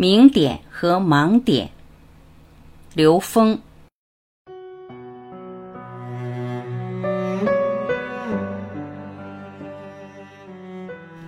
[0.00, 1.68] 明点和盲点。
[2.94, 3.60] 刘峰。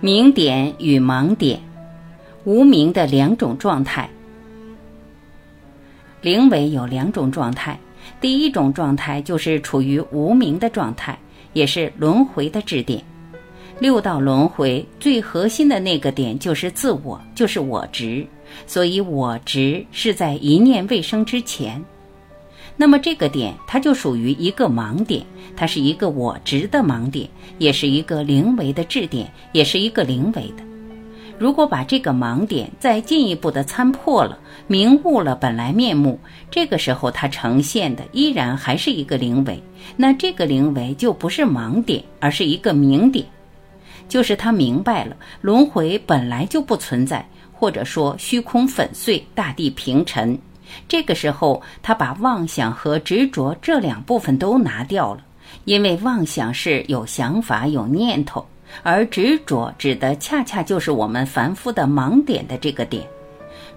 [0.01, 1.59] 明点与盲点，
[2.45, 4.09] 无名的两种状态。
[6.21, 7.79] 灵为有两种状态，
[8.19, 11.15] 第一种状态就是处于无名的状态，
[11.53, 12.99] 也是轮回的质点。
[13.79, 18.25] 六道轮回最核心的那个点就是自我，就是我执，
[18.65, 21.83] 所以我执是在一念未生之前。
[22.75, 25.23] 那么这个点，它就属于一个盲点，
[25.55, 27.29] 它是一个我执的盲点，
[27.59, 30.63] 也是一个灵为的质点，也是一个灵为的。
[31.37, 39.61] 如果把这个盲点再进一步的参破了，明悟了本来面目，这个时候它呈现的依然还是一个灵为，
[39.97, 43.25] 那这个灵为就不是盲点，而是一个明点。
[44.09, 47.27] 就是他明白了轮回本来就不存在，
[47.63, 50.37] 或者说虚空粉碎，大地平沉。
[50.85, 55.21] 这个时候，他把妄想和执着这两部分都拿掉了，
[55.63, 58.45] 因为妄想是有想法、有念头，
[58.83, 63.07] 而执着指的恰恰就是我们凡夫的盲点的这个点。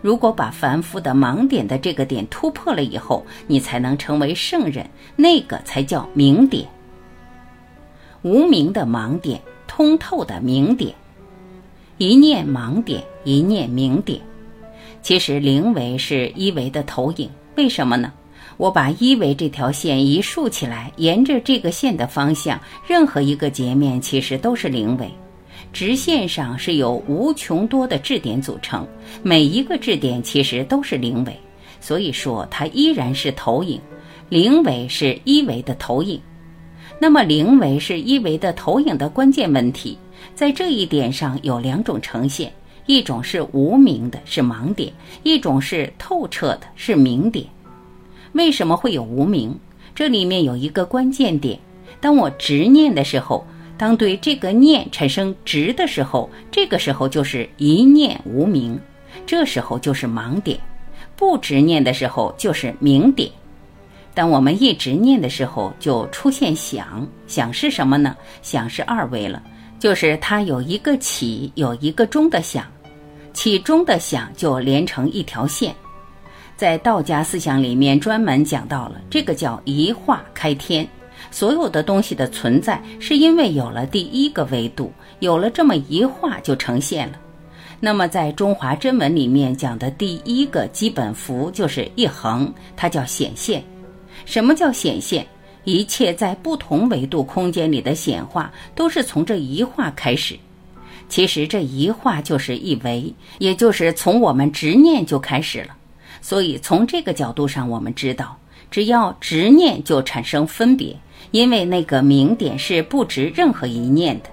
[0.02, 4.84] 如果把凡夫的盲点的这个点突破了以后，你才能成为圣人，
[5.14, 6.66] 那个才叫明点。
[8.22, 9.40] 无名的盲点。
[9.68, 10.92] 通透的明点，
[11.98, 14.20] 一念盲点，一念明点。
[15.00, 18.12] 其实灵维是一维的投影，为什么呢？
[18.58, 25.10] 我把一维这条线一竖起来，沿着这个线的方向，任何一个截面其实都是灵维。
[25.72, 28.86] 直线上是由无穷多的质点组成，
[29.22, 31.34] 每一个质点其实都是灵维，
[31.80, 33.80] 所以说它依然是投影。
[34.28, 36.20] 灵维是一维的投影。
[36.98, 39.96] 那么，灵为是一维的投影的关键问题，
[40.34, 42.52] 在这一点上有两种呈现：
[42.86, 44.90] 一种是无明的，是盲点；
[45.22, 47.46] 一种是透彻的，是明点。
[48.32, 49.58] 为什么会有无明？
[49.94, 51.58] 这里面有一个关键点：
[52.00, 53.46] 当我执念的时候，
[53.78, 58.78] 当对这个念产生执的时候，这个时候就是一念无明，
[59.24, 60.58] 这时候就是盲点；
[61.16, 63.30] 不执念的时候就是明点。
[64.14, 68.16] 当我们一直念的时候，就出现想，想是什么呢？
[68.42, 69.42] 想是二维了，
[69.78, 72.64] 就是它有一个起，有一个终的想，
[73.32, 75.74] 起终的想就连成一条线。
[76.56, 80.88] 在道家思想里面专门讲到了，这个叫一化开天，
[81.30, 87.18] 所有的东西的存在是因为有了第一个维度，有了这么一化就呈现了。
[87.78, 93.62] 那么在中华真文里面讲的第一个基本符就是一横，它叫显现。
[94.24, 95.26] 什么叫显现？
[95.66, 100.38] 一切在不同维度空间里的显化，都是从这一化开始。
[101.08, 105.76] 其实这一化就是一维，也就是从我们执念就开始了。
[106.22, 108.38] 所以从这个角度上，我们知道，
[108.70, 110.96] 只要执念就产生分别，
[111.32, 114.30] 因为那个明点是不执任何一念的。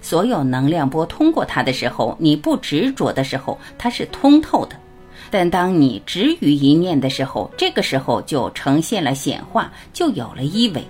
[0.00, 4.76] 所有能量波通过它的时候，你不执着的时候，它是通透的。
[5.30, 10.82] 但当你执于一念的时候，这个时候就呈现了显化，就有了一维。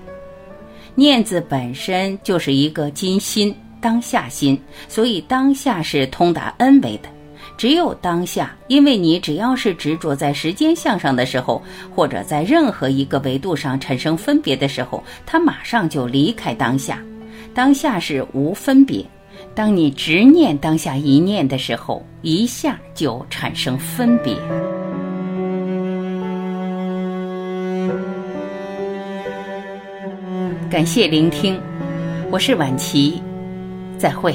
[0.94, 4.58] 念字本身就是一个今心当下心，
[4.88, 7.08] 所以当下是通达 n 维的。
[7.58, 11.62] 只有当下，因为你只要是执着在时间相上的时候，
[11.94, 17.02] 或者在任何一个维度上产生分别的时候，它马上就离开当下。
[17.54, 19.02] 当下是无分别。
[19.54, 24.36] 当你执念当下一念的时候，一下就产生分别。
[30.68, 31.58] 感谢聆听，
[32.30, 33.22] 我是晚琪，
[33.98, 34.34] 再会。